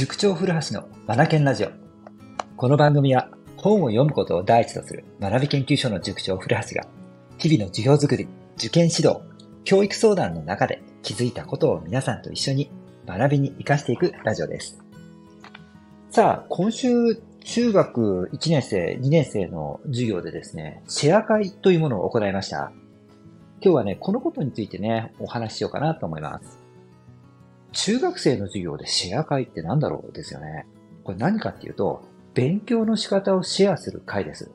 [0.00, 1.68] 塾長古橋のマナケンラジオ。
[2.56, 6.88] この番組は本を読むことを第一とする学び研究所の塾長古橋が
[7.36, 8.26] 日々の授業づくり、
[8.56, 9.20] 受験指導、
[9.62, 12.70] 教育相談の中で気づいたことを皆さんと一緒に
[13.06, 14.78] 学びに活かしていくラジオです。
[16.08, 16.88] さあ、今週
[17.44, 22.72] 中学1年生、2年生の授業でですね、シェア会というものを行いました。
[23.60, 26.59] 今日はね、このことについてね、お話ししようかなと思います。
[27.72, 30.66] 中学生の授業でシェア会って何だろうですよね。
[31.04, 32.02] これ何かっていうと、
[32.34, 34.50] 勉強の仕方をシェアする会です。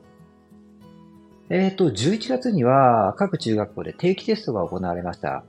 [1.48, 5.44] えっ、ー、と、11月には各中学校で定期テストが行われました。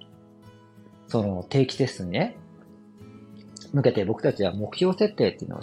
[1.08, 2.38] その定期テストにね、
[3.74, 5.60] 向けて僕たちは目標設定っていうのを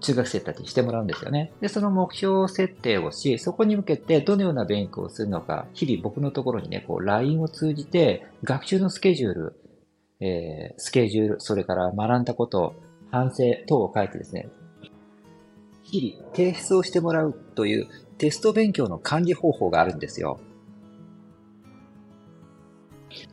[0.00, 1.52] 中学生たちにしてもらうんですよね。
[1.60, 9.56] で、その目標設定をし、そこに向けてどのような勉強をするのか、日々僕のところにね、こう LINE を通じて学習のスケジュール、
[10.20, 12.74] えー、スケジュール、それから学んだこと、
[13.10, 14.48] 反省等を書いてですね、
[15.82, 17.86] 日々提出をしてもらうという
[18.18, 20.40] テスト勉強の管理方法があるんですよ。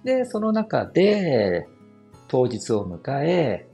[0.03, 1.67] で、その中で、
[2.27, 3.69] 当日を迎え、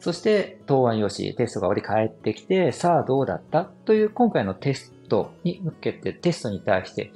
[0.00, 3.64] そして答案用紙、テストが折り返ってきて、さあどうだった？
[3.64, 7.12] という今回のテストに向けて、テストに対して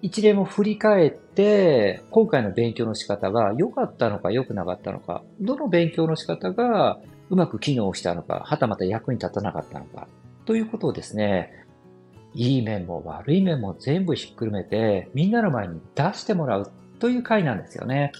[0.00, 10.06] 一例も振り返って、今回の勉強の仕方が良かったのか良くなかったのか、どの勉強の仕方がうまく機能したのか、はたまた役に立たなかったのか、
[10.44, 11.52] ということをですね、
[12.34, 18.12] いい面も悪い面も全部ひっくるめて、みんなの前に出してもらうという回なんですよね。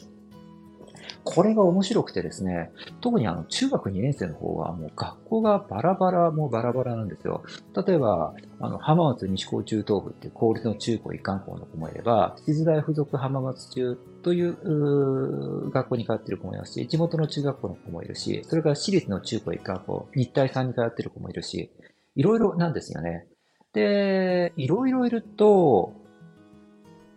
[1.31, 2.71] これが面白くてですね、
[3.03, 7.43] 特にあの中学2年生の方はもう学校がバラバラもバラバラなんですよ。
[7.87, 21.71] 例えば、あの、浜松西高中東部っていう公立の中高一貫校の子もいれば、静大附属浜松中という学校に通ってる子もいますし、地元の中学校の子もいるし、それから私立の中高一貫校、日体さんに通ってる子もいるし、
[22.16, 23.27] いろいろなんですよね。
[23.75, 25.93] で、いろいろいると、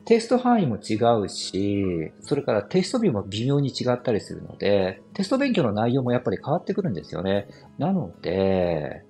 [0.05, 7.47] テスト範囲も違うし、それからテスト日も微妙に違ったりするので、テスト勉強の内容もやっぱり変わってくるんですよね。
[7.77, 9.03] なので、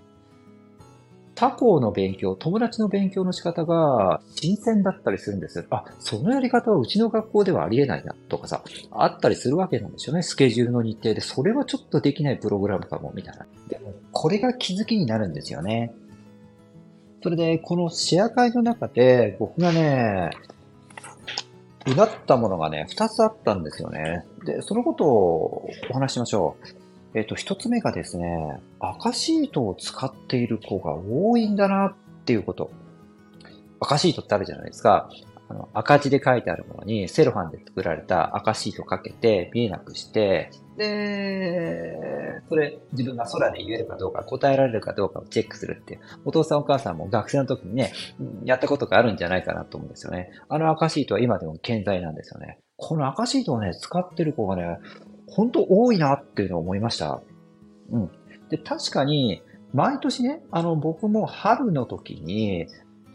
[1.41, 5.65] 他校の勉強、友達の勉強の仕方が新鮮だったりするんです。
[5.71, 10.21] あ、そのやり方はうちの学校ではありえないなとかさ、あったりするわけなんですよね。
[10.21, 11.21] スケジュールの日程で。
[11.21, 13.47] それはちょっとできないプログラムかも、みたいな。
[13.69, 15.93] でも、これが気づきになるんですよね。
[17.23, 20.29] それで、このシェア会の中で、僕がね、
[21.87, 24.25] うなったものがね、二つあったんですよね。
[24.45, 26.67] で、そのことをお話ししましょう。
[27.17, 31.93] えっ、と、一つ目がですね、赤シートを使っている子が多いんだなっ
[32.25, 32.71] ていうこと。
[33.79, 35.09] 赤シートってあるじゃないですか。
[35.51, 45.99] あの赤字で書いてあるものにセロハンで作られた赤シートかけて見えなくして、で、それ自分が空で言えるかどうか答えられるかどうかをチェックするっていう。
[46.23, 47.91] お父さんお母さんも学生の時にね、
[48.45, 50.31] やったことがあるんじゃないかなと思うんですよね。
[50.47, 52.59] あの赤シートは今でも健在なんですよね。
[52.77, 54.77] この赤シートをね、使ってる子がね、
[55.27, 57.21] 本当多いなっていうのを思いました。
[57.91, 58.11] うん。
[58.49, 62.67] で、確かに、毎年ね、あの、僕も春の時に、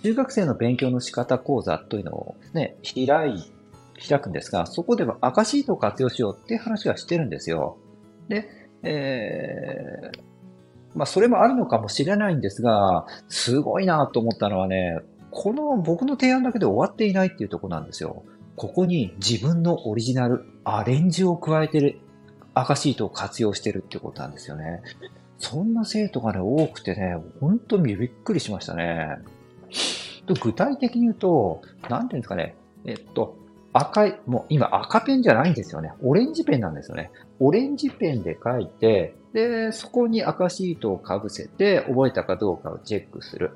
[0.07, 3.53] 中学生の勉強の仕方講座というのをね、開い、
[4.09, 7.77] 開くんですが、そこでは赤シートを活用しようって話はしてるんですよ。
[8.29, 8.49] で、
[8.85, 10.21] えー、
[10.95, 15.01] まあそれもあるのかもしれないんですが、すごいなと思ったのはね、
[15.33, 18.23] この僕の提案だけで終わっていないっていうとこなんですよ。
[18.55, 21.99] ここに自分のオリジナル、アレンジを加えてる
[22.55, 24.83] 赤シートを活用してるってことなんですよね。
[25.39, 29.19] そんな生徒がね、多くてね、本当にびっくりしましたね。
[30.27, 33.37] と具体的に言うと、なんていうんですかね、えっと、
[33.73, 35.93] 赤い、もう今赤ペンじゃないんですよね。
[36.03, 37.11] オレンジペンなんですよね。
[37.41, 43.51] オレンジペンで書いて、で、そこに赤シートをかぶせて覚えたかどうかをチェックする。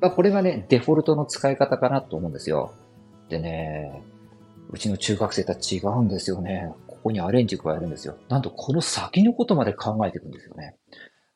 [0.00, 2.72] まあ、これがね、デフォルトの使い方かなと思うんですよ。
[3.28, 4.02] でね、
[4.70, 6.72] うちの中学生とは違うんですよね。
[6.86, 8.16] ここにアレンジ加えるんですよ。
[8.28, 10.76] なんとこの先のことまで考えていくんですよね。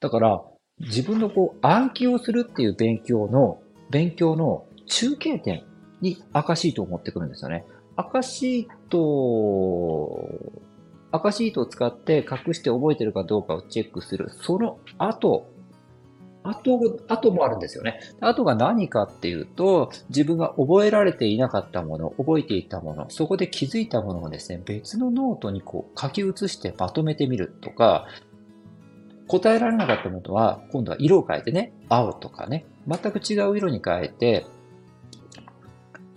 [0.01, 0.43] だから、
[0.81, 3.61] 自分のこう暗記をするっていう勉強の、
[3.93, 5.65] 勉強の中継点
[6.01, 7.67] に赤シートを持ってくるんですよね。
[7.95, 10.29] 赤シート、
[11.13, 14.31] 赤シートを使って隠して覚えてるかどうかをチェックする。
[14.31, 15.47] その後、
[16.43, 18.01] 後、後もあるんですよね。
[18.21, 28.07] 後が何かっていうと、自分が覚えられていなかったもの、覚えていたもの、そこで気づいたものをですね、別のノートにこう書き写してまとめてみるとか、
[29.29, 34.47] 答えられなかったものは、今度は色を変えてね、青とかね、全く違う色に変えて、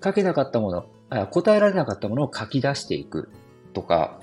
[0.04, 0.72] 書けなかったも
[1.10, 3.30] の、答えられなかったものを書き出していく
[3.74, 4.20] とか、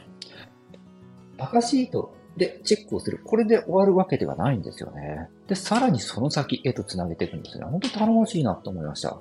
[1.38, 3.20] 赤シートで、チェックをする。
[3.24, 5.28] これで終わるわけではないんですよね。
[5.48, 7.64] で、さらにその先へと繋げていくんですね。
[7.64, 9.18] 本当に頼もしいなと思いました。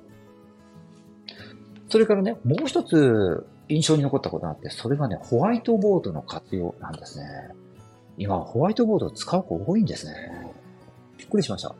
[1.88, 7.26] それからね、もう一つ印象に残ったことがあって、それがね、ホワイトボードの活用なんですね。
[8.18, 10.52] 今、ホワイトボードを使う子多いんですね。
[11.18, 11.74] びっくりしました。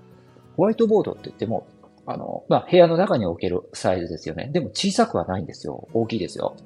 [0.56, 1.66] ホワイトボードって言っても、
[2.06, 4.50] あの、まあ、部屋の中に置けるサイズですよね。
[4.52, 5.88] でも小さくはないんですよ。
[5.92, 6.56] 大きいですよ。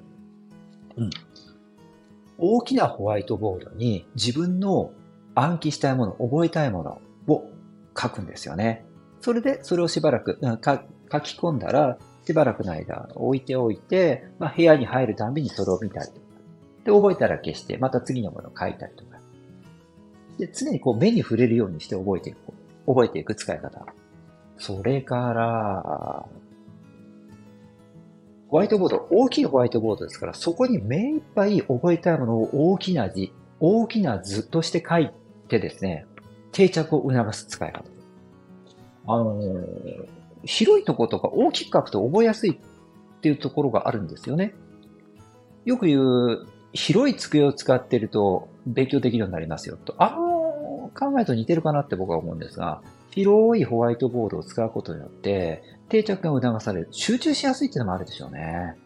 [0.97, 1.11] うん。
[2.39, 4.93] 大きなホワイトボードに自分の
[5.35, 7.01] 暗記したいもの、覚えたいもの
[7.35, 7.45] を
[7.99, 8.85] 書くんですよね。
[9.21, 10.49] それで、それをしばらく、書
[11.21, 16.21] き込んだら、しばらくの間置いておいて、まあ、部屋に入るたびにそれを見たりとか。
[16.85, 19.16] で、覚えたら消して、また次のものを書いたりとか。
[20.39, 22.39] で、常にこう目に触れるようにして覚えていく。
[22.87, 23.87] 覚えていく使い方。
[24.59, 26.27] それから、
[28.49, 35.11] ホワイトボード、大きいホワイトボードですから、そこに目いっぱい覚えたいものを大きな字、大きな図として書い
[35.49, 36.07] てですね、
[36.53, 37.85] 定着を促す使い方。
[39.09, 40.07] あのー、
[40.45, 44.55] 広いとことか大きく書くと覚えやすいっていうところがあるんですよね。
[45.65, 49.95] よく言う、広い机を使ってると勉強できるようになりますよと。
[49.99, 50.17] あ
[50.97, 56.89] 考えと似てるかなって僕は思うんですが、広いホワイトボードを使うことによって、定着が促される。
[56.91, 58.77] 集中しやすいっていうのもあるでしょうね。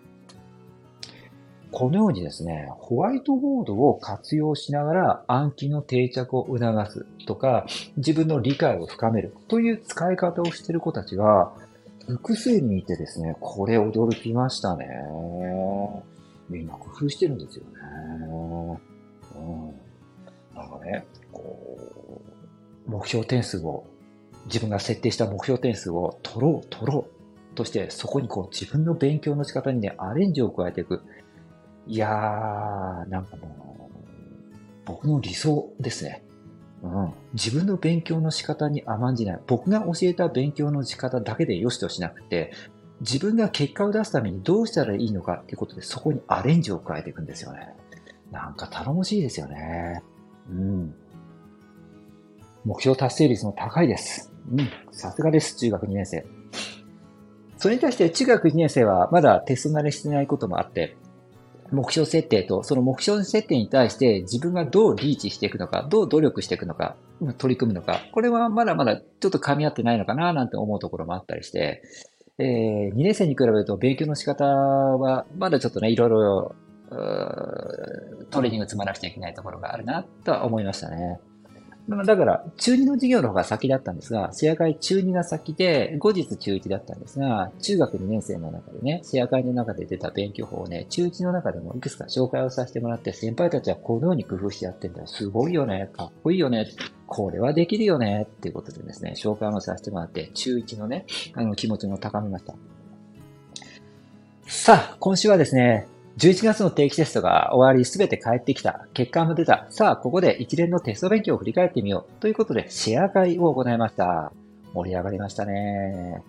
[1.73, 7.67] このようにですね、ホワイトボードを活用しながら暗記の定着を促すとか、
[7.97, 11.53] 自分の理解を深めるという使い方をしている子たちが、
[12.07, 14.89] 複数にいてですね、これ驚きましたね。
[16.49, 17.71] みんな工夫してるんですよね。
[19.37, 20.57] うん。
[20.57, 21.60] なんかね、こう、
[22.91, 23.87] 目標点数を
[24.47, 27.07] 自分が設定した目標点数を取ろう、取ろ
[27.53, 31.01] うとして、そこにこう自分の勉強の仕方にね、アレンジを加えていく。
[31.87, 36.25] いやー、なんかもう、僕の理想ですね。
[36.83, 37.13] うん。
[37.35, 39.41] 自分の勉強の仕方に甘んじない。
[39.47, 42.53] 僕が教えた勉強の仕方だけでよしとしなくて、
[43.01, 47.69] 自分が結果を出すためにどうしたらいいのかっていうことで、そこにアレンジを加えていくんですよね。
[48.31, 50.03] なんか頼もしいですよね。
[50.51, 50.95] うん。
[52.65, 54.33] 目標達成率も高いです。
[54.51, 56.27] うん、さすがです、中学2年生。
[57.57, 60.97] それに対して中学2年生はまだテスト慣れしてないこともあって、
[61.73, 66.97] 目標設定と、その目標設定に対して自分がどうリーチしていくのか、どう努力していくのか、
[67.39, 71.83] 取り組むのか、これはまだまだちょっと噛み合ってないのかななんて思うところもあったりして、
[72.39, 76.55] えー、2年生に比べると勉強の仕方はまだちょっとね、いろいろ
[78.31, 81.21] トレーニング積まなくちゃいけないところがあるなとは思いましたね。
[81.97, 95.07] だから、中2の授業の方が先だったんですが、シェア会中2が先で、後日中1だったんですが、中学2年生の中でね、シェア会の中で出た勉強法をね、中1の中でもいくつか紹介をさせてもらって、先輩たちはこのように工夫してやってんだよ。
[95.09, 95.91] すごいよね。
[95.97, 96.69] かっこいいよね。
[97.07, 98.29] これはできるよね。
[98.31, 102.55] っていうことでですね、紹介をさせてもらって、中1のね、あの気持ちも高めました。
[104.47, 108.87] さあ、今週はですね、11月の定期テストが終わり、すべて帰ってきた。
[108.93, 109.67] 結果も出た。
[109.71, 112.21] さあ、ここで一連のテスト勉強を振り返ってみよう。
[112.21, 114.33] ということで、シェア会を行いました。
[114.75, 116.23] 盛り上がりましたね。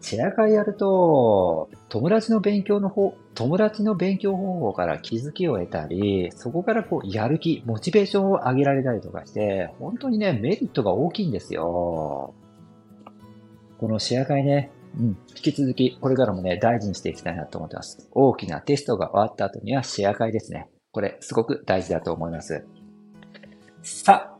[0.00, 12.34] シェア会やると、友達の勉強の方、友達の勉強方法から気づきを得たり、そこからこう、やる気、モチベーションを上げられたりとかして、本当にね、メリットが大きいんですよ。
[13.78, 18.08] このシェア会ね、うん、引き続き、これからもね、大事にしていきたいなと思ってます。
[18.12, 20.68] 大きなテストが終わった後にはシェア会ですね。
[20.92, 22.64] これ、すごく大事だと思います。
[23.82, 24.38] さあ、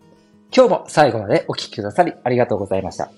[0.56, 3.10] 今日も最後までお聴きくださりありがとうございました。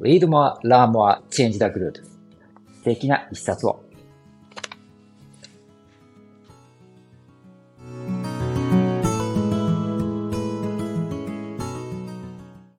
[0.00, 2.02] Read more, learn more, change the group.
[2.72, 3.89] 素敵な一冊を。